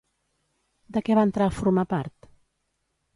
[0.95, 2.29] De què va entrar a formar part?